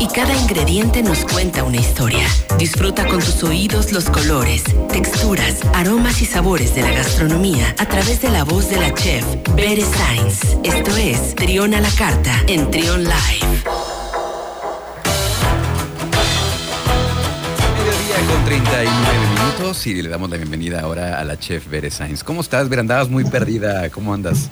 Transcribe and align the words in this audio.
y 0.00 0.06
cada 0.08 0.34
ingrediente 0.34 1.02
nos 1.02 1.24
cuenta 1.24 1.64
una 1.64 1.76
historia. 1.76 2.26
Disfruta 2.58 3.06
con 3.06 3.18
tus 3.18 3.42
oídos 3.42 3.92
los 3.92 4.08
colores, 4.10 4.64
texturas, 4.90 5.60
aromas 5.74 6.20
y 6.22 6.26
sabores 6.26 6.74
de 6.74 6.82
la 6.82 6.90
gastronomía 6.90 7.74
a 7.78 7.86
través 7.86 8.20
de 8.20 8.30
la 8.30 8.44
voz 8.44 8.68
de 8.70 8.76
la 8.76 8.92
chef 8.94 9.24
Bere 9.54 9.82
Sainz. 9.82 10.58
Esto 10.62 10.96
es 10.96 11.34
Trión 11.34 11.74
a 11.74 11.80
la 11.80 11.90
Carta 11.90 12.42
en 12.46 12.70
Trión 12.70 13.04
Live. 13.04 13.46
Mediodía 17.78 18.34
con 18.34 18.44
39 18.44 18.90
minutos 19.34 19.86
y 19.86 20.02
le 20.02 20.08
damos 20.08 20.30
la 20.30 20.36
bienvenida 20.36 20.80
ahora 20.80 21.20
a 21.20 21.24
la 21.24 21.38
chef 21.38 21.68
Bere 21.68 21.90
Sainz. 21.90 22.22
¿Cómo 22.22 22.40
estás, 22.40 22.68
Bere? 22.68 22.80
Andabas 22.80 23.08
muy 23.08 23.24
perdida. 23.24 23.88
¿Cómo 23.90 24.12
andas? 24.12 24.50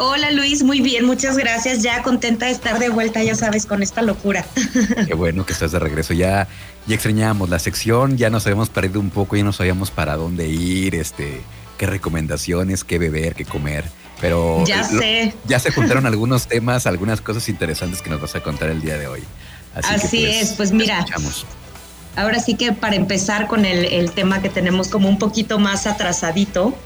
Hola 0.00 0.30
Luis, 0.30 0.62
muy 0.62 0.80
bien, 0.80 1.04
muchas 1.04 1.36
gracias. 1.36 1.82
Ya 1.82 2.02
contenta 2.04 2.46
de 2.46 2.52
estar 2.52 2.78
de 2.78 2.88
vuelta, 2.88 3.22
ya 3.22 3.34
sabes, 3.34 3.66
con 3.66 3.82
esta 3.82 4.00
locura. 4.00 4.44
Qué 5.06 5.14
bueno 5.14 5.44
que 5.44 5.52
estás 5.52 5.72
de 5.72 5.80
regreso. 5.80 6.14
Ya, 6.14 6.46
ya 6.86 6.94
extrañábamos 6.94 7.50
la 7.50 7.58
sección, 7.58 8.16
ya 8.16 8.30
nos 8.30 8.46
habíamos 8.46 8.70
perdido 8.70 9.00
un 9.00 9.10
poco, 9.10 9.34
ya 9.36 9.42
no 9.42 9.52
sabíamos 9.52 9.90
para 9.90 10.16
dónde 10.16 10.46
ir, 10.46 10.94
este, 10.94 11.40
qué 11.78 11.86
recomendaciones, 11.86 12.84
qué 12.84 12.98
beber, 12.98 13.34
qué 13.34 13.44
comer. 13.44 13.84
Pero 14.20 14.64
ya 14.64 14.84
sé. 14.84 15.34
Ya 15.46 15.58
se 15.58 15.72
juntaron 15.72 16.06
algunos 16.06 16.46
temas, 16.46 16.86
algunas 16.86 17.20
cosas 17.20 17.48
interesantes 17.48 18.00
que 18.00 18.10
nos 18.10 18.20
vas 18.20 18.36
a 18.36 18.42
contar 18.42 18.70
el 18.70 18.80
día 18.80 18.98
de 18.98 19.08
hoy. 19.08 19.24
Así, 19.74 20.20
pues, 20.20 20.42
es, 20.42 20.52
pues 20.52 20.72
mira. 20.72 21.04
Ahora 22.14 22.40
sí 22.40 22.54
que 22.54 22.72
para 22.72 22.94
empezar 22.94 23.48
con 23.48 23.64
el, 23.64 23.84
el 23.84 24.12
tema 24.12 24.42
que 24.42 24.48
tenemos 24.48 24.88
como 24.88 25.08
un 25.08 25.18
poquito 25.18 25.58
más 25.58 25.86
atrasadito, 25.86 26.76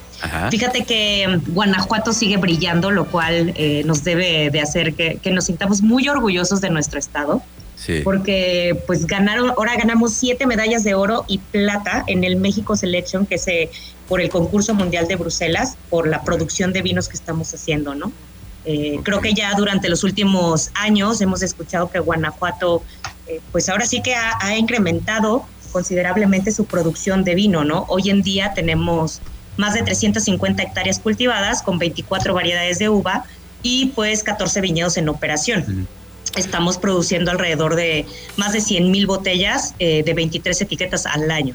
Fíjate 0.51 0.85
que 0.85 1.41
Guanajuato 1.49 2.13
sigue 2.13 2.37
brillando, 2.37 2.91
lo 2.91 3.07
cual 3.07 3.53
eh, 3.57 3.83
nos 3.85 4.05
debe 4.05 4.51
de 4.51 4.61
hacer 4.61 4.95
que, 4.95 5.31
nos 5.31 5.47
sintamos 5.47 5.83
muy 5.83 6.09
orgullosos 6.09 6.61
de 6.61 6.71
nuestro 6.71 6.99
estado. 6.99 7.43
Sí. 7.77 8.01
Porque 8.05 8.81
pues 8.87 9.07
ganaron, 9.07 9.51
ahora 9.51 9.75
ganamos 9.77 10.13
siete 10.13 10.47
medallas 10.47 10.85
de 10.85 10.95
oro 10.95 11.25
y 11.27 11.39
plata 11.39 12.05
en 12.07 12.23
el 12.23 12.37
México 12.37 12.77
Selection, 12.77 13.27
que 13.27 13.39
se 13.39 13.71
por 14.09 14.21
el 14.21 14.29
concurso 14.29 14.75
mundial 14.75 15.09
de 15.09 15.17
Bruselas, 15.17 15.77
por 15.91 16.07
la 16.07 16.23
producción 16.23 16.73
de 16.73 16.83
vinos 16.83 17.09
que 17.09 17.17
estamos 17.17 17.53
haciendo, 17.55 17.95
¿no? 17.95 18.13
Eh, 18.65 19.01
creo 19.03 19.21
que 19.21 19.35
ya 19.35 19.53
durante 19.55 19.89
los 19.89 20.05
últimos 20.05 20.71
años 20.75 21.21
hemos 21.21 21.43
escuchado 21.43 21.91
que 21.91 21.99
Guanajuato, 21.99 22.83
eh, 23.27 23.41
pues 23.51 23.69
ahora 23.69 23.87
sí 23.87 24.01
que 24.03 24.15
ha, 24.15 24.39
ha, 24.41 24.57
incrementado 24.57 25.45
considerablemente 25.73 26.53
su 26.53 26.67
producción 26.67 27.25
de 27.25 27.35
vino, 27.35 27.65
¿no? 27.65 27.87
Hoy 27.89 28.11
en 28.11 28.23
día 28.23 28.53
tenemos 28.55 29.21
más 29.57 29.75
de 29.75 29.83
350 29.83 30.63
hectáreas 30.63 30.99
cultivadas 30.99 31.63
con 31.63 31.79
24 31.79 32.35
variedades 32.35 32.79
de 32.79 32.89
uva 32.89 33.25
y 33.63 33.87
pues 33.95 34.23
14 34.23 34.61
viñedos 34.61 34.97
en 34.97 35.09
operación. 35.09 35.87
Estamos 36.37 36.79
produciendo 36.79 37.31
alrededor 37.31 37.75
de 37.75 38.07
más 38.37 38.53
de 38.53 38.61
100 38.61 38.91
mil 38.91 39.07
botellas 39.07 39.75
eh, 39.79 40.03
de 40.05 40.15
23 40.15 40.63
etiquetas 40.63 41.07
al 41.07 41.31
año. 41.31 41.55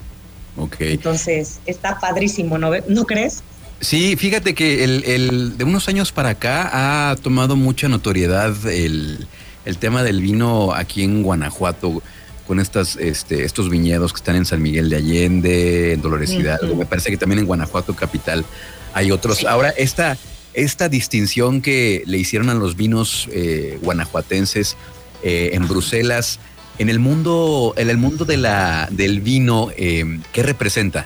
Okay. 0.55 0.93
Entonces, 0.93 1.59
está 1.65 1.99
padrísimo, 1.99 2.57
¿no, 2.57 2.71
¿no 2.87 3.05
crees? 3.05 3.43
Sí, 3.79 4.15
fíjate 4.15 4.55
que 4.55 4.83
el, 4.83 5.57
de 5.57 5.63
unos 5.63 5.87
años 5.87 6.11
para 6.11 6.29
acá 6.29 7.11
ha 7.11 7.15
tomado 7.15 7.55
mucha 7.55 7.87
notoriedad 7.87 8.55
el, 8.65 9.27
el 9.65 9.77
tema 9.77 10.01
del 10.01 10.21
vino 10.21 10.73
aquí 10.73 11.03
en 11.03 11.21
Guanajuato 11.21 12.01
con 12.47 12.59
estas, 12.59 12.95
este, 12.95 13.43
estos 13.43 13.69
viñedos 13.69 14.13
que 14.13 14.17
están 14.17 14.37
en 14.37 14.45
San 14.45 14.61
Miguel 14.61 14.89
de 14.89 14.95
Allende, 14.95 15.93
en 15.93 16.01
Dolores 16.01 16.31
Hidalgo. 16.31 16.75
Me 16.75 16.85
parece 16.85 17.11
que 17.11 17.17
también 17.17 17.39
en 17.39 17.45
Guanajuato 17.45 17.93
capital 17.93 18.45
hay 18.93 19.11
otros. 19.11 19.43
Ahora, 19.43 19.69
esta, 19.71 20.17
esta 20.53 20.89
distinción 20.89 21.61
que 21.61 22.03
le 22.05 22.17
hicieron 22.17 22.49
a 22.49 22.53
los 22.53 22.75
vinos 22.75 23.27
eh, 23.31 23.77
guanajuatenses 23.83 24.77
eh, 25.23 25.51
en 25.53 25.67
Bruselas, 25.67 26.39
en 26.79 26.89
el 26.89 26.99
mundo, 26.99 27.73
en 27.77 27.89
el 27.89 27.97
mundo 27.97 28.25
de 28.25 28.37
la, 28.37 28.87
del 28.91 29.21
vino, 29.21 29.69
eh, 29.77 30.19
¿qué 30.31 30.43
representa? 30.43 31.05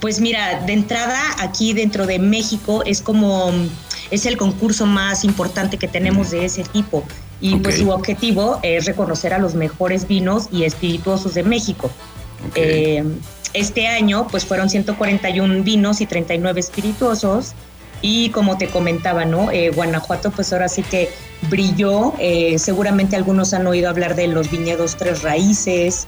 Pues 0.00 0.20
mira, 0.20 0.62
de 0.64 0.72
entrada 0.74 1.20
aquí 1.38 1.72
dentro 1.72 2.06
de 2.06 2.18
México 2.18 2.82
es 2.84 3.00
como 3.00 3.52
es 4.10 4.26
el 4.26 4.36
concurso 4.36 4.86
más 4.86 5.24
importante 5.24 5.78
que 5.78 5.88
tenemos 5.88 6.30
de 6.30 6.44
ese 6.44 6.62
tipo 6.64 7.04
y 7.40 7.56
pues 7.56 7.78
su 7.78 7.90
objetivo 7.90 8.58
es 8.62 8.86
reconocer 8.86 9.34
a 9.34 9.38
los 9.38 9.54
mejores 9.54 10.06
vinos 10.06 10.48
y 10.50 10.64
espirituosos 10.64 11.34
de 11.34 11.42
México. 11.42 11.90
Eh, 12.54 13.04
este 13.52 13.86
año 13.86 14.26
pues 14.30 14.44
fueron 14.44 14.68
141 14.68 15.62
vinos 15.62 16.00
y 16.00 16.06
39 16.06 16.60
espirituosos 16.60 17.52
y 18.02 18.30
como 18.30 18.58
te 18.58 18.68
comentaba, 18.68 19.24
¿no? 19.24 19.50
Eh, 19.50 19.70
Guanajuato 19.70 20.30
pues 20.30 20.52
ahora 20.52 20.68
sí 20.68 20.82
que 20.82 21.10
brilló, 21.48 22.14
eh, 22.18 22.58
seguramente 22.58 23.16
algunos 23.16 23.54
han 23.54 23.66
oído 23.66 23.88
hablar 23.88 24.14
de 24.14 24.26
los 24.26 24.50
viñedos 24.50 24.96
Tres 24.96 25.22
Raíces, 25.22 26.06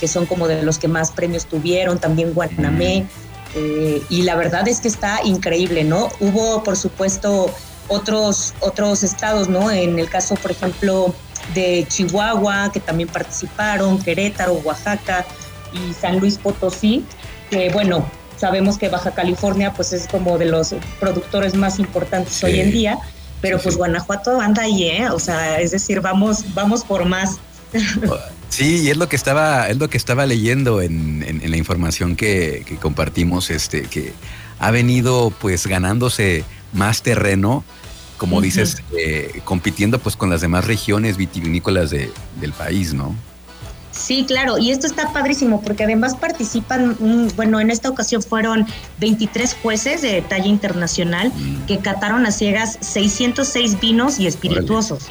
que 0.00 0.08
son 0.08 0.26
como 0.26 0.48
de 0.48 0.62
los 0.62 0.78
que 0.78 0.88
más 0.88 1.12
premios 1.12 1.46
tuvieron, 1.46 2.00
también 2.00 2.32
Guanamé, 2.34 3.06
y 4.08 4.22
la 4.22 4.34
verdad 4.34 4.66
es 4.66 4.80
que 4.80 4.88
está 4.88 5.20
increíble, 5.24 5.84
¿no? 5.84 6.08
Hubo 6.18 6.64
por 6.64 6.76
supuesto 6.76 7.54
otros, 7.90 8.54
otros 8.60 9.02
estados, 9.02 9.48
¿no? 9.48 9.70
En 9.70 9.98
el 9.98 10.08
caso, 10.08 10.36
por 10.36 10.52
ejemplo, 10.52 11.12
de 11.54 11.84
Chihuahua, 11.88 12.70
que 12.72 12.80
también 12.80 13.08
participaron, 13.08 13.98
Querétaro, 13.98 14.54
Oaxaca 14.64 15.26
y 15.72 15.92
San 15.92 16.20
Luis 16.20 16.38
Potosí, 16.38 17.04
que 17.50 17.68
bueno, 17.70 18.08
sabemos 18.36 18.78
que 18.78 18.88
Baja 18.88 19.10
California 19.10 19.72
pues 19.74 19.92
es 19.92 20.06
como 20.06 20.38
de 20.38 20.46
los 20.46 20.74
productores 21.00 21.54
más 21.54 21.78
importantes 21.78 22.42
hoy 22.44 22.60
en 22.60 22.70
día, 22.70 22.98
pero 23.40 23.58
pues 23.58 23.76
Guanajuato 23.76 24.40
anda 24.40 24.62
ahí, 24.62 24.84
¿eh? 24.84 25.10
O 25.10 25.18
sea, 25.18 25.60
es 25.60 25.72
decir, 25.72 26.00
vamos, 26.00 26.54
vamos 26.54 26.84
por 26.84 27.04
más. 27.04 27.38
Sí, 28.48 28.82
y 28.82 28.90
es 28.90 28.96
lo 28.96 29.08
que 29.08 29.14
estaba, 29.14 29.68
es 29.68 29.78
lo 29.78 29.88
que 29.88 29.96
estaba 29.96 30.26
leyendo 30.26 30.80
en, 30.82 31.24
en, 31.24 31.50
la 31.50 31.56
información 31.56 32.16
que, 32.16 32.64
que, 32.66 32.76
compartimos, 32.76 33.48
este, 33.48 33.82
que 33.82 34.12
ha 34.58 34.72
venido 34.72 35.32
pues 35.40 35.68
ganándose 35.68 36.44
más 36.72 37.02
terreno 37.02 37.64
como 38.20 38.42
dices, 38.42 38.82
eh, 38.98 39.40
compitiendo 39.44 39.98
pues 39.98 40.14
con 40.14 40.28
las 40.28 40.42
demás 40.42 40.66
regiones 40.66 41.16
vitivinícolas 41.16 41.88
de, 41.88 42.12
del 42.38 42.52
país, 42.52 42.92
¿no? 42.92 43.16
Sí, 43.92 44.26
claro, 44.28 44.58
y 44.58 44.72
esto 44.72 44.86
está 44.86 45.10
padrísimo 45.10 45.62
porque 45.62 45.84
además 45.84 46.16
participan, 46.16 46.98
mm, 47.00 47.28
bueno, 47.34 47.60
en 47.60 47.70
esta 47.70 47.88
ocasión 47.88 48.22
fueron 48.22 48.66
23 48.98 49.56
jueces 49.62 50.02
de 50.02 50.20
talla 50.20 50.48
internacional 50.48 51.32
mm. 51.34 51.64
que 51.64 51.78
cataron 51.78 52.26
a 52.26 52.30
ciegas 52.30 52.76
606 52.82 53.80
vinos 53.80 54.18
y 54.18 54.26
espirituosos 54.26 55.06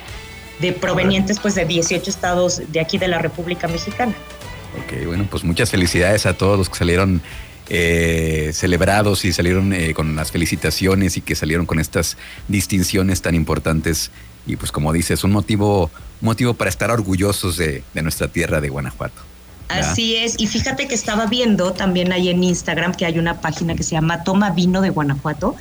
de 0.59 0.71
provenientes 0.71 1.39
pues 1.39 1.55
de 1.55 1.65
18 1.65 2.07
estados 2.07 2.61
de 2.71 2.79
aquí 2.79 2.99
de 2.99 3.07
la 3.07 3.17
República 3.17 3.67
Mexicana. 3.67 4.13
Ok, 4.83 5.07
bueno, 5.07 5.25
pues 5.31 5.43
muchas 5.43 5.71
felicidades 5.71 6.27
a 6.27 6.37
todos 6.37 6.59
los 6.59 6.69
que 6.69 6.77
salieron 6.77 7.23
eh, 7.71 8.49
celebrados 8.51 9.25
y 9.25 9.31
salieron 9.31 9.73
eh, 9.73 9.93
con 9.93 10.15
las 10.15 10.31
felicitaciones 10.31 11.17
y 11.17 11.21
que 11.21 11.35
salieron 11.35 11.67
con 11.67 11.79
estas 11.79 12.17
distinciones 12.47 13.21
tan 13.21 13.35
importantes. 13.35 14.09
Y 14.47 14.55
pues 14.55 14.71
como 14.71 14.91
dices, 14.91 15.23
un 15.23 15.31
motivo, 15.31 15.91
motivo 16.19 16.55
para 16.55 16.71
estar 16.71 16.89
orgullosos 16.89 17.57
de, 17.57 17.83
nuestra 17.93 18.27
tierra 18.27 18.59
de 18.59 18.69
Guanajuato. 18.69 19.21
Así 19.67 20.15
es, 20.15 20.33
y 20.39 20.47
fíjate 20.47 20.87
que 20.87 20.95
estaba 20.95 21.27
viendo 21.27 21.73
también 21.73 22.11
ahí 22.11 22.29
en 22.29 22.43
Instagram 22.43 22.95
que 22.95 23.05
hay 23.05 23.19
una 23.19 23.39
página 23.39 23.75
que 23.75 23.83
se 23.83 23.91
llama 23.91 24.23
Toma 24.23 24.49
Vino 24.49 24.81
de 24.81 24.89
Guanajuato. 24.89 25.55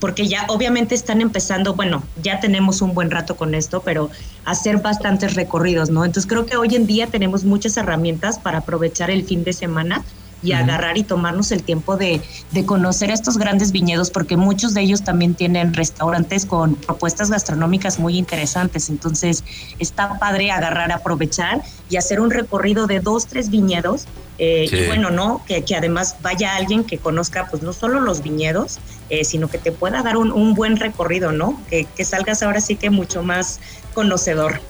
porque 0.00 0.26
ya 0.26 0.46
obviamente 0.48 0.94
están 0.94 1.20
empezando, 1.20 1.74
bueno, 1.74 2.02
ya 2.22 2.40
tenemos 2.40 2.80
un 2.80 2.94
buen 2.94 3.10
rato 3.10 3.36
con 3.36 3.54
esto, 3.54 3.82
pero 3.84 4.10
hacer 4.46 4.78
bastantes 4.78 5.34
recorridos, 5.34 5.90
¿no? 5.90 6.04
Entonces 6.06 6.28
creo 6.28 6.46
que 6.46 6.56
hoy 6.56 6.74
en 6.74 6.86
día 6.86 7.08
tenemos 7.08 7.44
muchas 7.44 7.76
herramientas 7.76 8.38
para 8.38 8.58
aprovechar 8.58 9.10
el 9.10 9.24
fin 9.24 9.44
de 9.44 9.52
semana 9.52 10.02
y 10.42 10.52
agarrar 10.52 10.98
y 10.98 11.04
tomarnos 11.04 11.52
el 11.52 11.62
tiempo 11.62 11.96
de, 11.96 12.20
de, 12.50 12.66
conocer 12.66 13.10
estos 13.10 13.38
grandes 13.38 13.72
viñedos, 13.72 14.10
porque 14.10 14.36
muchos 14.36 14.74
de 14.74 14.82
ellos 14.82 15.02
también 15.02 15.34
tienen 15.34 15.74
restaurantes 15.74 16.46
con 16.46 16.74
propuestas 16.74 17.30
gastronómicas 17.30 17.98
muy 17.98 18.18
interesantes. 18.18 18.88
Entonces, 18.88 19.44
está 19.78 20.18
padre 20.18 20.50
agarrar, 20.50 20.92
aprovechar 20.92 21.62
y 21.88 21.96
hacer 21.96 22.20
un 22.20 22.30
recorrido 22.30 22.86
de 22.86 23.00
dos, 23.00 23.26
tres 23.26 23.50
viñedos. 23.50 24.06
Eh, 24.38 24.66
y 24.72 24.86
bueno, 24.86 25.10
¿no? 25.10 25.42
Que, 25.46 25.62
que, 25.62 25.76
además 25.76 26.16
vaya 26.22 26.56
alguien 26.56 26.84
que 26.84 26.98
conozca, 26.98 27.46
pues 27.48 27.62
no 27.62 27.72
solo 27.72 28.00
los 28.00 28.22
viñedos, 28.22 28.80
eh, 29.10 29.24
sino 29.24 29.48
que 29.48 29.58
te 29.58 29.70
pueda 29.70 30.02
dar 30.02 30.16
un, 30.16 30.32
un 30.32 30.54
buen 30.54 30.78
recorrido, 30.78 31.30
¿no? 31.30 31.60
Que, 31.68 31.84
que 31.84 32.04
salgas 32.04 32.42
ahora 32.42 32.60
sí 32.60 32.74
que 32.74 32.90
mucho 32.90 33.22
más 33.22 33.60
conocedor. 33.94 34.60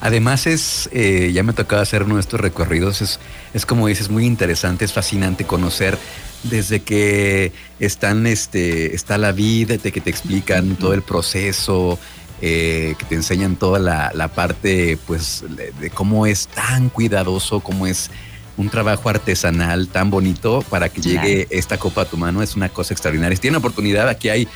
Además 0.00 0.46
es, 0.46 0.88
eh, 0.92 1.30
ya 1.32 1.42
me 1.42 1.52
tocaba 1.52 1.82
hacer 1.82 2.02
uno 2.02 2.16
de 2.16 2.20
estos 2.20 2.40
recorridos, 2.40 3.00
es, 3.00 3.18
es 3.54 3.64
como 3.64 3.86
dices, 3.86 4.10
muy 4.10 4.26
interesante, 4.26 4.84
es 4.84 4.92
fascinante 4.92 5.44
conocer 5.44 5.98
desde 6.42 6.80
que 6.82 7.52
están, 7.80 8.26
este, 8.26 8.94
está 8.94 9.18
la 9.18 9.32
vida, 9.32 9.76
de 9.76 9.92
que 9.92 10.00
te 10.00 10.10
explican 10.10 10.76
todo 10.76 10.92
el 10.92 11.02
proceso, 11.02 11.98
eh, 12.42 12.94
que 12.98 13.04
te 13.06 13.14
enseñan 13.14 13.56
toda 13.56 13.78
la, 13.78 14.28
parte, 14.28 14.98
pues, 15.06 15.44
de, 15.80 15.90
cómo 15.90 16.26
es 16.26 16.48
tan 16.48 16.90
cuidadoso, 16.90 17.60
cómo 17.60 17.86
es 17.86 18.10
un 18.58 18.70
trabajo 18.70 19.08
artesanal 19.08 19.88
tan 19.88 20.10
bonito 20.10 20.62
para 20.70 20.88
que 20.88 21.00
llegue 21.00 21.46
esta 21.50 21.78
copa 21.78 22.02
a 22.02 22.04
tu 22.04 22.16
mano, 22.16 22.42
es 22.42 22.56
una 22.56 22.68
cosa 22.68 22.94
extraordinaria. 22.94 23.36
Si 23.36 23.42
tienen 23.42 23.58
oportunidad, 23.58 24.08
aquí 24.08 24.28
hay 24.28 24.48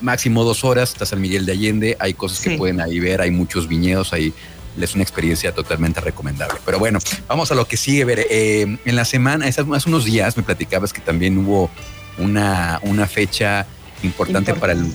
máximo 0.00 0.44
dos 0.44 0.64
horas, 0.64 0.92
está 0.92 1.06
San 1.06 1.20
Miguel 1.20 1.46
de 1.46 1.52
Allende, 1.52 1.96
hay 1.98 2.14
cosas 2.14 2.40
que 2.40 2.58
pueden 2.58 2.80
ahí 2.80 3.00
ver, 3.00 3.20
hay 3.20 3.30
muchos 3.30 3.68
viñedos, 3.68 4.12
hay 4.12 4.34
es 4.82 4.94
una 4.94 5.02
experiencia 5.02 5.52
totalmente 5.52 6.00
recomendable. 6.00 6.60
Pero 6.64 6.78
bueno, 6.78 6.98
vamos 7.26 7.50
a 7.50 7.54
lo 7.54 7.66
que 7.66 7.76
sigue. 7.76 8.04
Ver, 8.04 8.26
eh, 8.30 8.78
en 8.84 8.96
la 8.96 9.04
semana, 9.04 9.46
hace 9.46 9.62
unos 9.62 10.04
días 10.04 10.36
me 10.36 10.42
platicabas 10.42 10.92
que 10.92 11.00
también 11.00 11.38
hubo 11.38 11.70
una, 12.18 12.80
una 12.82 13.06
fecha 13.06 13.66
importante, 14.02 14.54
para 14.54 14.72
el, 14.72 14.92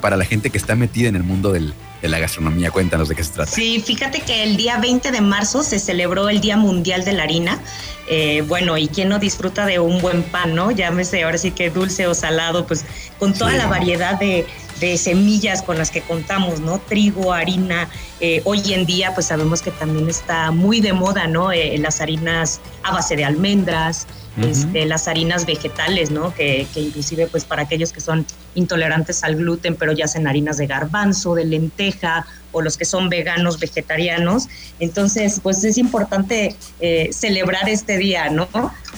para 0.00 0.16
la 0.16 0.24
gente 0.24 0.50
que 0.50 0.58
está 0.58 0.74
metida 0.74 1.08
en 1.08 1.16
el 1.16 1.22
mundo 1.22 1.52
del, 1.52 1.74
de 2.02 2.08
la 2.08 2.18
gastronomía. 2.18 2.70
Cuéntanos 2.70 3.08
de 3.08 3.14
qué 3.14 3.24
se 3.24 3.32
trata. 3.32 3.50
Sí, 3.50 3.82
fíjate 3.84 4.20
que 4.20 4.42
el 4.42 4.56
día 4.56 4.78
20 4.78 5.10
de 5.10 5.20
marzo 5.20 5.62
se 5.62 5.78
celebró 5.78 6.28
el 6.28 6.40
Día 6.40 6.56
Mundial 6.56 7.04
de 7.04 7.12
la 7.14 7.22
Harina. 7.22 7.58
Eh, 8.06 8.42
bueno, 8.46 8.76
y 8.76 8.88
quién 8.88 9.08
no 9.08 9.18
disfruta 9.18 9.64
de 9.64 9.78
un 9.78 10.02
buen 10.02 10.22
pan, 10.22 10.54
¿no? 10.54 10.70
Llámese 10.70 11.22
ahora 11.24 11.38
sí 11.38 11.52
que 11.52 11.70
dulce 11.70 12.06
o 12.06 12.14
salado, 12.14 12.66
pues 12.66 12.84
con 13.18 13.32
toda 13.32 13.54
la 13.54 13.66
variedad 13.66 14.18
de, 14.18 14.46
de 14.80 14.98
semillas 14.98 15.62
con 15.62 15.78
las 15.78 15.90
que 15.90 16.00
contamos, 16.00 16.60
¿no? 16.60 16.78
Trigo, 16.78 17.32
harina. 17.32 17.88
Eh, 18.20 18.42
hoy 18.44 18.72
en 18.72 18.86
día, 18.86 19.12
pues 19.14 19.26
sabemos 19.26 19.62
que 19.62 19.70
también 19.70 20.08
está 20.08 20.50
muy 20.50 20.80
de 20.80 20.92
moda, 20.92 21.26
¿no? 21.26 21.52
Eh, 21.52 21.76
las 21.78 22.00
harinas 22.00 22.60
a 22.82 22.92
base 22.92 23.16
de 23.16 23.24
almendras, 23.24 24.06
este, 24.36 24.84
las 24.84 25.06
harinas 25.06 25.46
vegetales, 25.46 26.10
¿no? 26.10 26.34
Que, 26.34 26.66
que, 26.74 26.80
inclusive, 26.80 27.28
pues 27.28 27.44
para 27.44 27.62
aquellos 27.62 27.92
que 27.92 28.00
son 28.00 28.26
intolerantes 28.56 29.22
al 29.22 29.36
gluten, 29.36 29.76
pero 29.76 29.92
ya 29.92 30.06
hacen 30.06 30.26
harinas 30.26 30.56
de 30.56 30.66
garbanzo, 30.66 31.34
de 31.36 31.44
lenteja 31.44 32.26
o 32.50 32.60
los 32.60 32.76
que 32.76 32.84
son 32.84 33.08
veganos, 33.08 33.60
vegetarianos. 33.60 34.48
Entonces, 34.80 35.40
pues 35.42 35.62
es 35.64 35.78
importante 35.78 36.56
eh, 36.80 37.10
celebrar 37.12 37.68
este 37.68 37.96
día, 37.96 38.28
¿no? 38.30 38.48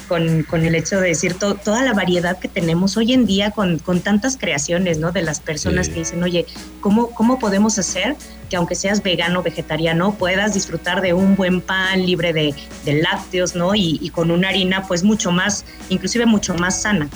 Con, 0.08 0.44
con 0.44 0.64
el 0.64 0.75
hecho 0.75 1.00
de 1.00 1.08
decir 1.08 1.35
toda 1.35 1.82
la 1.82 1.93
variedad 1.93 2.38
que 2.38 2.49
tenemos 2.49 2.97
hoy 2.97 3.12
en 3.12 3.26
día 3.26 3.50
con, 3.50 3.79
con 3.79 4.00
tantas 4.00 4.37
creaciones, 4.37 4.99
¿no? 4.99 5.11
De 5.11 5.23
las 5.23 5.41
personas 5.41 5.88
que 5.88 6.00
dicen, 6.00 6.23
oye, 6.23 6.47
¿cómo, 6.81 7.11
¿cómo 7.11 7.38
podemos 7.38 7.79
hacer 7.79 8.17
que 8.49 8.56
aunque 8.56 8.75
seas 8.75 9.03
vegano, 9.03 9.43
vegetariano, 9.43 10.14
puedas 10.14 10.55
disfrutar 10.55 11.00
de 11.00 11.12
un 11.12 11.35
buen 11.35 11.61
pan 11.61 12.06
libre 12.06 12.32
de, 12.32 12.55
de 12.85 12.94
lácteos, 13.03 13.55
¿no? 13.56 13.75
Y, 13.75 13.99
y 14.00 14.11
con 14.11 14.31
una 14.31 14.50
harina, 14.50 14.87
pues 14.87 15.03
mucho 15.03 15.32
más, 15.32 15.64
inclusive 15.88 16.26
mucho 16.26 16.55
más 16.55 16.82
sana. 16.82 17.08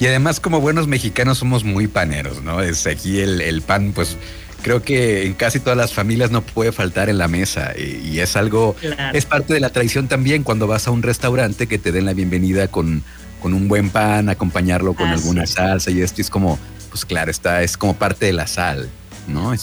Y 0.00 0.06
además, 0.06 0.40
como 0.40 0.60
buenos 0.60 0.88
mexicanos, 0.88 1.38
somos 1.38 1.62
muy 1.62 1.86
paneros, 1.86 2.42
¿no? 2.42 2.60
Es 2.62 2.86
aquí 2.86 3.20
el, 3.20 3.40
el 3.40 3.62
pan, 3.62 3.92
pues 3.92 4.16
creo 4.64 4.82
que 4.82 5.26
en 5.26 5.34
casi 5.34 5.60
todas 5.60 5.76
las 5.76 5.92
familias 5.92 6.30
no 6.30 6.40
puede 6.40 6.72
faltar 6.72 7.10
en 7.10 7.18
la 7.18 7.28
mesa 7.28 7.74
y, 7.76 8.18
es 8.18 8.34
algo, 8.34 8.74
es 9.12 9.26
parte 9.26 9.52
de 9.52 9.60
la 9.60 9.68
tradición 9.68 10.08
también 10.08 10.42
cuando 10.42 10.66
vas 10.66 10.88
a 10.88 10.90
un 10.90 11.02
restaurante 11.02 11.66
que 11.66 11.78
te 11.78 11.92
den 11.92 12.06
la 12.06 12.14
bienvenida 12.14 12.66
con, 12.68 13.04
con 13.42 13.52
un 13.52 13.68
buen 13.68 13.90
pan, 13.90 14.30
acompañarlo 14.30 14.94
con 14.94 15.08
alguna 15.08 15.46
salsa 15.46 15.90
y 15.90 16.00
esto 16.00 16.22
es 16.22 16.30
como, 16.30 16.58
pues 16.88 17.04
claro, 17.04 17.30
está, 17.30 17.62
es 17.62 17.76
como 17.76 17.94
parte 17.94 18.24
de 18.24 18.32
la 18.32 18.46
sal. 18.46 18.88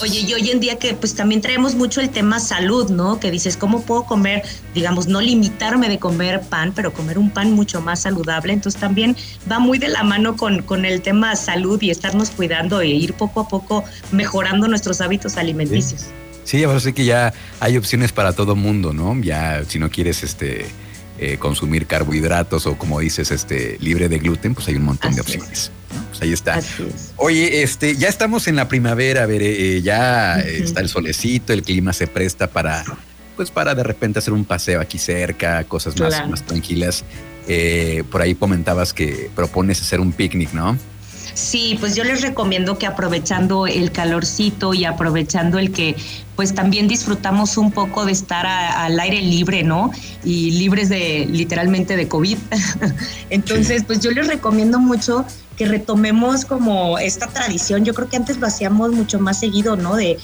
Oye, 0.02 0.22
y 0.22 0.34
hoy 0.34 0.50
en 0.50 0.60
día 0.60 0.78
que 0.78 0.94
pues 0.94 1.14
también 1.16 1.42
traemos 1.42 1.76
mucho 1.76 2.02
el 2.02 2.10
tema 2.10 2.40
salud, 2.40 2.90
¿no? 2.90 3.20
Que 3.20 3.30
dices, 3.30 3.58
¿cómo 3.58 3.82
puedo 3.82 4.04
comer, 4.04 4.44
digamos, 4.74 5.08
no 5.08 5.22
limitarme 5.22 5.88
de 5.90 6.00
comer 6.00 6.42
pan, 6.42 6.74
pero 6.76 6.94
comer 6.94 7.18
un 7.18 7.30
pan 7.30 7.52
mucho 7.54 7.82
más 7.82 8.02
saludable? 8.02 8.54
Entonces 8.54 8.80
también 8.80 9.16
va 9.52 9.60
muy 9.60 9.78
de 9.78 9.90
la 9.90 10.04
mano 10.04 10.36
con, 10.36 10.64
con 10.64 10.86
el 10.86 11.02
tema 11.02 11.36
salud 11.36 11.82
y 11.82 11.92
estarnos 11.92 12.32
cuidando 12.32 12.82
e 12.82 12.88
ir 12.88 13.14
poco 13.14 13.42
a 13.42 13.48
poco 13.48 13.84
mejorando 14.12 14.68
nuestros 14.68 15.02
hábitos 15.02 15.38
alimenticios. 15.38 16.08
Sí, 16.44 16.64
ahora 16.64 16.80
sé 16.80 16.94
que 16.94 17.06
ya 17.06 17.34
hay 17.60 17.78
opciones 17.78 18.12
para 18.12 18.34
todo 18.34 18.56
mundo, 18.56 18.94
¿no? 18.94 19.20
Ya 19.22 19.64
si 19.68 19.80
no 19.80 19.90
quieres 19.90 20.24
este 20.24 20.66
eh, 21.24 21.38
consumir 21.38 21.86
carbohidratos 21.86 22.66
o 22.66 22.80
como 22.80 23.00
dices, 23.00 23.30
este 23.30 23.78
libre 23.80 24.10
de 24.10 24.18
gluten, 24.18 24.56
pues 24.56 24.68
hay 24.68 24.76
un 24.76 24.86
montón 24.86 25.14
de 25.14 25.22
opciones. 25.22 25.70
Pues 26.10 26.20
ahí 26.24 26.34
está. 26.34 26.60
Oye, 27.18 27.62
este, 27.62 27.96
ya 27.96 28.08
estamos 28.08 28.48
en 28.48 28.56
la 28.56 28.68
primavera, 28.68 29.22
a 29.22 29.26
ver, 29.28 29.44
eh, 29.44 29.84
ya 29.84 30.40
está 30.40 30.82
el 30.82 30.90
solecito, 30.90 31.54
el 31.54 31.62
clima 31.62 31.94
se 31.94 32.08
presta 32.08 32.48
para, 32.48 32.84
pues 33.36 33.52
para 33.52 33.76
de 33.76 33.84
repente 33.84 34.18
hacer 34.18 34.34
un 34.34 34.46
paseo 34.46 34.82
aquí 34.82 34.98
cerca, 34.98 35.64
cosas 35.66 36.00
más, 36.00 36.28
más 36.28 36.42
tranquilas. 36.44 37.06
Eh, 37.48 38.04
por 38.10 38.24
ahí 38.24 38.34
comentabas 38.34 38.92
que 38.92 39.30
propones 39.36 39.80
hacer 39.80 40.00
un 40.00 40.14
picnic, 40.14 40.54
¿no? 40.54 40.76
Sí, 41.34 41.78
pues 41.80 41.96
yo 41.96 42.04
les 42.04 42.22
recomiendo 42.22 42.78
que 42.78 42.88
aprovechando 42.88 43.68
el 43.68 43.92
calorcito 43.92 44.74
y 44.74 44.86
aprovechando 44.86 45.60
el 45.60 45.72
que 45.72 45.96
pues 46.36 46.56
también 46.56 46.88
disfrutamos 46.88 47.58
un 47.58 47.72
poco 47.72 48.06
de 48.06 48.12
estar 48.12 48.46
al 48.46 49.00
aire 49.00 49.22
libre, 49.22 49.64
¿no? 49.64 49.92
Y 50.24 50.52
libres 50.52 50.90
de 50.90 51.28
literalmente 51.30 51.96
de 51.96 52.08
COVID. 52.08 52.38
Entonces, 53.30 53.84
pues 53.86 54.00
yo 54.00 54.12
les 54.12 54.28
recomiendo 54.28 54.80
mucho 54.80 55.26
que 55.58 55.66
retomemos 55.66 56.46
como 56.46 56.98
esta 56.98 57.28
tradición. 57.28 57.86
Yo 57.86 57.94
creo 57.94 58.10
que 58.10 58.18
antes 58.18 58.38
lo 58.40 58.48
hacíamos 58.48 58.92
mucho 58.92 59.20
más 59.20 59.40
seguido, 59.40 59.76
¿no? 59.76 59.96
De, 59.96 60.18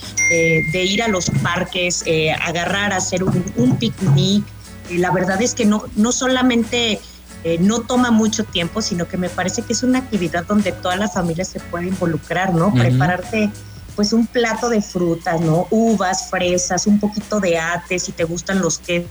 de, 0.72 0.84
ir 0.84 1.02
a 1.02 1.08
los 1.08 1.30
parques, 1.42 2.02
eh, 2.06 2.32
agarrar, 2.32 2.92
hacer 2.92 3.22
un, 3.22 3.44
un 3.56 3.76
picnic. 3.76 4.44
Y 4.90 4.98
la 4.98 5.12
verdad 5.12 5.40
es 5.40 5.54
que 5.54 5.66
no, 5.66 5.84
no 5.96 6.12
solamente 6.12 6.98
eh, 7.44 7.58
no 7.60 7.80
toma 7.80 8.10
mucho 8.10 8.44
tiempo, 8.44 8.82
sino 8.82 9.06
que 9.06 9.16
me 9.16 9.28
parece 9.28 9.62
que 9.62 9.72
es 9.72 9.82
una 9.82 9.98
actividad 9.98 10.44
donde 10.44 10.72
toda 10.72 10.96
la 10.96 11.08
familia 11.08 11.44
se 11.44 11.60
puede 11.60 11.88
involucrar, 11.88 12.54
¿no? 12.54 12.72
Prepararte 12.72 13.50
pues 13.94 14.12
un 14.12 14.26
plato 14.26 14.68
de 14.68 14.80
frutas, 14.80 15.40
¿no? 15.40 15.66
Uvas, 15.70 16.30
fresas, 16.30 16.86
un 16.86 17.00
poquito 17.00 17.40
de 17.40 17.58
ate, 17.58 17.98
si 17.98 18.12
te 18.12 18.24
gustan 18.24 18.60
los 18.60 18.78
quesos 18.78 19.10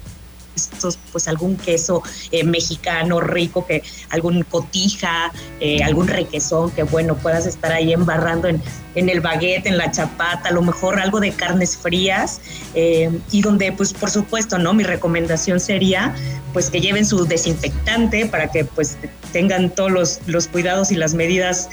pues 1.11 1.27
algún 1.27 1.57
queso 1.57 2.03
eh, 2.31 2.43
mexicano 2.43 3.19
rico, 3.19 3.65
que 3.65 3.83
algún 4.09 4.43
cotija, 4.43 5.31
eh, 5.59 5.83
algún 5.83 6.07
requesón, 6.07 6.71
que 6.71 6.83
bueno, 6.83 7.15
puedas 7.15 7.45
estar 7.45 7.71
ahí 7.71 7.93
embarrando 7.93 8.47
en, 8.47 8.61
en, 8.95 9.09
el 9.09 9.21
baguette, 9.21 9.67
en 9.67 9.77
la 9.77 9.91
chapata, 9.91 10.49
a 10.49 10.51
lo 10.51 10.61
mejor 10.61 10.99
algo 10.99 11.19
de 11.19 11.31
carnes 11.31 11.77
frías, 11.77 12.41
eh, 12.73 13.09
y 13.31 13.41
donde 13.41 13.71
pues 13.71 13.93
por 13.93 14.09
supuesto, 14.09 14.57
¿no? 14.57 14.73
Mi 14.73 14.83
recomendación 14.83 15.59
sería 15.59 16.15
pues 16.53 16.69
que 16.69 16.79
lleven 16.79 17.05
su 17.05 17.25
desinfectante 17.25 18.25
para 18.25 18.51
que 18.51 18.65
pues 18.65 18.97
tengan 19.31 19.69
todos 19.69 19.91
los, 19.91 20.19
los 20.25 20.47
cuidados 20.47 20.91
y 20.91 20.95
las 20.95 21.13
medidas 21.13 21.69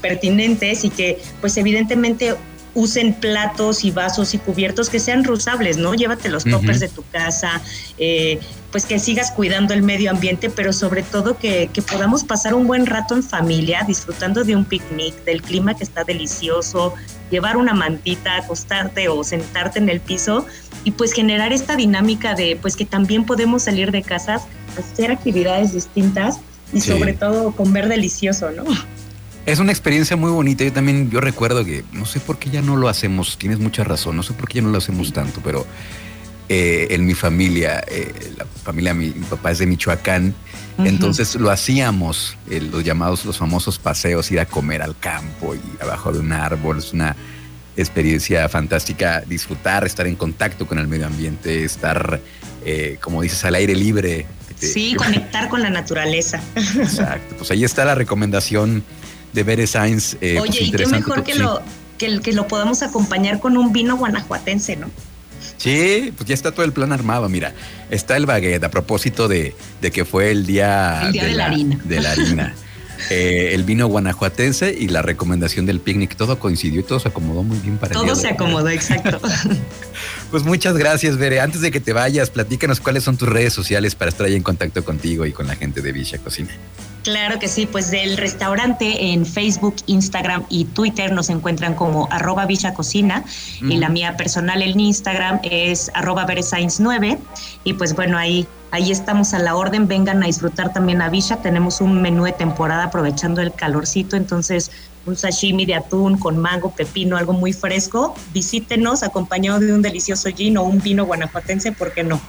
pertinentes 0.00 0.84
y 0.84 0.90
que 0.90 1.20
pues 1.40 1.56
evidentemente 1.56 2.36
usen 2.74 3.14
platos 3.14 3.84
y 3.84 3.90
vasos 3.90 4.34
y 4.34 4.38
cubiertos 4.38 4.88
que 4.90 5.00
sean 5.00 5.24
reusables, 5.24 5.76
¿no? 5.76 5.94
Llévate 5.94 6.28
los 6.28 6.44
toppers 6.44 6.80
de 6.80 6.88
tu 6.88 7.04
casa, 7.10 7.60
eh, 7.98 8.38
pues 8.70 8.86
que 8.86 8.98
sigas 8.98 9.32
cuidando 9.32 9.74
el 9.74 9.82
medio 9.82 10.10
ambiente, 10.10 10.50
pero 10.50 10.72
sobre 10.72 11.02
todo 11.02 11.36
que, 11.36 11.70
que, 11.72 11.82
podamos 11.82 12.24
pasar 12.24 12.54
un 12.54 12.66
buen 12.66 12.86
rato 12.86 13.14
en 13.14 13.22
familia, 13.22 13.84
disfrutando 13.86 14.44
de 14.44 14.54
un 14.54 14.64
picnic, 14.64 15.14
del 15.24 15.42
clima 15.42 15.74
que 15.74 15.84
está 15.84 16.04
delicioso, 16.04 16.94
llevar 17.30 17.56
una 17.56 17.74
mantita, 17.74 18.36
acostarte 18.36 19.08
o 19.08 19.24
sentarte 19.24 19.78
en 19.78 19.88
el 19.88 20.00
piso 20.00 20.46
y 20.84 20.92
pues 20.92 21.12
generar 21.12 21.52
esta 21.52 21.76
dinámica 21.76 22.34
de 22.34 22.56
pues 22.60 22.76
que 22.76 22.84
también 22.84 23.24
podemos 23.24 23.62
salir 23.64 23.90
de 23.90 24.02
casas, 24.02 24.42
hacer 24.78 25.10
actividades 25.10 25.72
distintas 25.72 26.38
y 26.72 26.80
sobre 26.80 27.12
todo 27.12 27.52
comer 27.52 27.88
delicioso, 27.88 28.50
¿no? 28.50 28.64
Es 29.46 29.58
una 29.58 29.72
experiencia 29.72 30.16
muy 30.16 30.30
bonita. 30.30 30.64
Yo 30.64 30.72
también, 30.72 31.10
yo 31.10 31.20
recuerdo 31.20 31.64
que 31.64 31.84
no 31.92 32.06
sé 32.06 32.20
por 32.20 32.38
qué 32.38 32.50
ya 32.50 32.62
no 32.62 32.76
lo 32.76 32.88
hacemos. 32.88 33.38
Tienes 33.38 33.58
mucha 33.58 33.84
razón. 33.84 34.16
No 34.16 34.22
sé 34.22 34.32
por 34.34 34.48
qué 34.48 34.56
ya 34.56 34.62
no 34.62 34.70
lo 34.70 34.78
hacemos 34.78 35.12
tanto, 35.12 35.40
pero 35.42 35.66
eh, 36.52 36.88
en 36.90 37.06
mi 37.06 37.14
familia, 37.14 37.80
eh, 37.86 38.32
la 38.36 38.44
familia 38.44 38.92
mi, 38.92 39.10
papá 39.10 39.52
es 39.52 39.58
de 39.60 39.66
Michoacán, 39.66 40.34
entonces 40.78 41.36
lo 41.36 41.48
hacíamos, 41.48 42.36
eh, 42.50 42.60
los 42.60 42.82
llamados, 42.82 43.24
los 43.24 43.38
famosos 43.38 43.78
paseos, 43.78 44.32
ir 44.32 44.40
a 44.40 44.46
comer 44.46 44.82
al 44.82 44.98
campo 44.98 45.54
y 45.54 45.60
abajo 45.80 46.10
de 46.10 46.18
un 46.18 46.32
árbol. 46.32 46.78
Es 46.78 46.92
una 46.92 47.14
experiencia 47.76 48.48
fantástica, 48.48 49.20
disfrutar, 49.20 49.86
estar 49.86 50.08
en 50.08 50.16
contacto 50.16 50.66
con 50.66 50.80
el 50.80 50.88
medio 50.88 51.06
ambiente, 51.06 51.62
estar, 51.62 52.20
como 53.00 53.22
dices, 53.22 53.44
al 53.44 53.54
aire 53.54 53.76
libre. 53.76 54.26
Sí, 54.58 54.94
conectar 54.98 55.48
con 55.48 55.62
la 55.62 55.70
naturaleza. 55.70 56.40
Exacto. 56.56 57.36
Pues 57.38 57.52
ahí 57.52 57.62
está 57.62 57.84
la 57.84 57.94
recomendación 57.94 58.82
de 59.32 59.42
Bere 59.42 59.66
Sainz. 59.66 60.16
Eh, 60.20 60.36
pues, 60.38 60.50
Oye, 60.50 60.64
y 60.64 60.70
qué 60.72 60.86
mejor 60.86 61.24
que, 61.24 61.34
lo, 61.34 61.60
que, 61.98 62.20
que 62.20 62.32
lo 62.32 62.46
podamos 62.46 62.82
acompañar 62.82 63.40
con 63.40 63.56
un 63.56 63.72
vino 63.72 63.96
guanajuatense, 63.96 64.76
¿no? 64.76 64.88
Sí, 65.56 66.12
pues 66.16 66.26
ya 66.26 66.34
está 66.34 66.52
todo 66.52 66.64
el 66.64 66.72
plan 66.72 66.92
armado. 66.92 67.28
Mira, 67.28 67.52
está 67.90 68.16
el 68.16 68.26
baguette 68.26 68.64
a 68.64 68.70
propósito 68.70 69.28
de, 69.28 69.54
de 69.82 69.90
que 69.90 70.04
fue 70.04 70.30
el 70.30 70.46
día, 70.46 71.10
de, 71.12 71.32
la, 71.34 71.46
harina. 71.46 71.78
De 71.84 72.00
la 72.00 72.12
harina. 72.12 72.54
Eh, 73.08 73.54
el 73.54 73.64
vino 73.64 73.86
guanajuatense 73.86 74.76
y 74.78 74.88
la 74.88 75.00
recomendación 75.00 75.64
del 75.64 75.80
picnic. 75.80 76.16
Todo 76.16 76.38
coincidió 76.38 76.80
y 76.80 76.82
todo 76.82 77.00
se 77.00 77.08
acomodó 77.08 77.42
muy 77.42 77.58
bien 77.58 77.78
para 77.78 77.94
Todo 77.94 78.14
se 78.14 78.28
acomodó, 78.28 78.68
exacto. 78.68 79.18
pues 80.30 80.42
muchas 80.44 80.76
gracias, 80.76 81.16
Bere. 81.16 81.40
Antes 81.40 81.62
de 81.62 81.70
que 81.70 81.80
te 81.80 81.94
vayas, 81.94 82.28
platícanos 82.28 82.78
cuáles 82.78 83.02
son 83.02 83.16
tus 83.16 83.26
redes 83.26 83.54
sociales 83.54 83.94
para 83.94 84.10
estar 84.10 84.26
ahí 84.26 84.34
en 84.34 84.42
contacto 84.42 84.84
contigo 84.84 85.24
y 85.24 85.32
con 85.32 85.46
la 85.46 85.56
gente 85.56 85.80
de 85.80 85.92
Villa 85.92 86.18
Cocina. 86.18 86.50
Claro 87.02 87.38
que 87.38 87.48
sí, 87.48 87.66
pues 87.66 87.90
del 87.90 88.18
restaurante 88.18 89.12
en 89.12 89.24
Facebook, 89.24 89.76
Instagram 89.86 90.44
y 90.50 90.66
Twitter 90.66 91.12
nos 91.12 91.30
encuentran 91.30 91.74
como 91.74 92.08
arroba 92.10 92.44
Villa 92.44 92.74
Cocina. 92.74 93.24
Y 93.62 93.78
la 93.78 93.88
mía 93.88 94.16
personal 94.16 94.60
en 94.62 94.78
Instagram 94.78 95.40
es 95.42 95.90
arroba 95.94 96.26
9 96.78 97.18
y 97.64 97.72
pues 97.74 97.94
bueno, 97.94 98.18
ahí, 98.18 98.46
ahí 98.70 98.90
estamos 98.90 99.32
a 99.32 99.38
la 99.38 99.56
orden, 99.56 99.88
vengan 99.88 100.22
a 100.22 100.26
disfrutar 100.26 100.72
también 100.72 101.00
a 101.00 101.08
Villa, 101.08 101.36
tenemos 101.36 101.80
un 101.80 102.02
menú 102.02 102.24
de 102.24 102.32
temporada 102.32 102.84
aprovechando 102.84 103.40
el 103.40 103.52
calorcito, 103.52 104.16
entonces 104.16 104.70
un 105.06 105.16
sashimi 105.16 105.64
de 105.64 105.76
atún 105.76 106.18
con 106.18 106.38
mango, 106.38 106.70
pepino, 106.70 107.16
algo 107.16 107.32
muy 107.32 107.52
fresco, 107.52 108.14
visítenos 108.34 109.02
acompañado 109.02 109.58
de 109.60 109.72
un 109.72 109.82
delicioso 109.82 110.28
gin 110.30 110.58
o 110.58 110.64
un 110.64 110.80
vino 110.80 111.06
guanajuatense, 111.06 111.72
¿por 111.72 111.92
qué 111.92 112.02
no? 112.02 112.20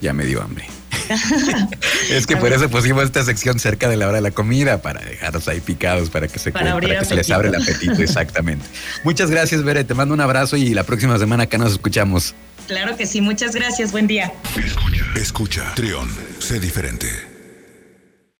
Ya 0.00 0.12
me 0.12 0.24
dio 0.24 0.42
hambre. 0.42 0.66
es 2.10 2.26
que 2.26 2.36
por 2.36 2.52
eso 2.52 2.68
pusimos 2.68 3.04
esta 3.04 3.24
sección 3.24 3.58
cerca 3.58 3.88
de 3.88 3.96
la 3.96 4.06
hora 4.06 4.16
de 4.16 4.22
la 4.22 4.30
comida, 4.30 4.82
para 4.82 5.00
dejarlos 5.00 5.48
ahí 5.48 5.60
picados, 5.60 6.10
para 6.10 6.28
que 6.28 6.38
se, 6.38 6.52
para, 6.52 6.78
que 6.80 7.04
se 7.04 7.14
les 7.14 7.30
abre 7.30 7.48
el 7.48 7.54
apetito, 7.56 8.02
exactamente. 8.02 8.64
Muchas 9.02 9.30
gracias, 9.30 9.62
Bere, 9.62 9.84
te 9.84 9.94
mando 9.94 10.14
un 10.14 10.20
abrazo 10.20 10.56
y 10.56 10.74
la 10.74 10.84
próxima 10.84 11.18
semana 11.18 11.44
acá 11.44 11.58
nos 11.58 11.72
escuchamos. 11.72 12.34
Claro 12.66 12.96
que 12.96 13.06
sí, 13.06 13.20
muchas 13.20 13.54
gracias, 13.54 13.92
buen 13.92 14.06
día. 14.06 14.32
Escucha, 14.56 15.04
escucha, 15.16 15.72
Trión, 15.74 16.08
sé 16.38 16.60
diferente. 16.60 17.33